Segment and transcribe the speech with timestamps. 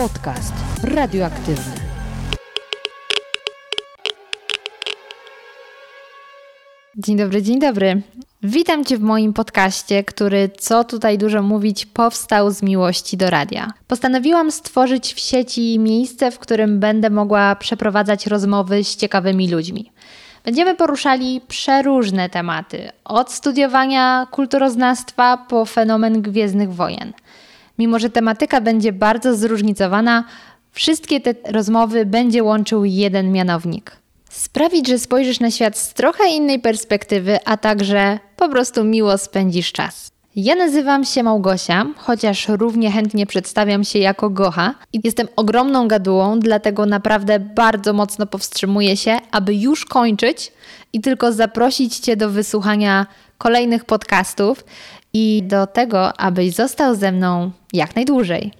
[0.00, 1.74] Podcast radioaktywny.
[6.96, 8.02] Dzień dobry, dzień dobry.
[8.42, 13.72] Witam Cię w moim podcaście, który, co tutaj dużo mówić, powstał z miłości do radia.
[13.88, 19.92] Postanowiłam stworzyć w sieci miejsce, w którym będę mogła przeprowadzać rozmowy z ciekawymi ludźmi.
[20.44, 27.12] Będziemy poruszali przeróżne tematy, od studiowania kulturoznawstwa po fenomen Gwiezdnych Wojen.
[27.80, 30.24] Mimo, że tematyka będzie bardzo zróżnicowana,
[30.72, 33.96] wszystkie te rozmowy będzie łączył jeden mianownik.
[34.30, 39.72] Sprawić, że spojrzysz na świat z trochę innej perspektywy, a także po prostu miło spędzisz
[39.72, 40.10] czas.
[40.36, 46.86] Ja nazywam się Małgosia, chociaż równie chętnie przedstawiam się jako Gocha jestem ogromną gadułą, dlatego
[46.86, 50.52] naprawdę bardzo mocno powstrzymuję się, aby już kończyć
[50.92, 53.06] i tylko zaprosić Cię do wysłuchania
[53.38, 54.64] kolejnych podcastów
[55.12, 58.52] i do tego, abyś został ze mną jak najdłużej.